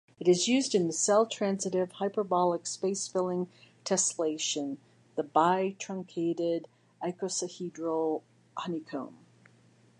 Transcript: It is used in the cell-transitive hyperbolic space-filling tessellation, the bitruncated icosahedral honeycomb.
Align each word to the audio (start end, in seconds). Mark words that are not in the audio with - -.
It 0.19 0.27
is 0.27 0.47
used 0.47 0.73
in 0.73 0.87
the 0.87 0.93
cell-transitive 0.93 1.91
hyperbolic 1.91 2.65
space-filling 2.65 3.47
tessellation, 3.85 4.77
the 5.15 5.21
bitruncated 5.23 6.65
icosahedral 7.03 8.23
honeycomb. 8.57 9.19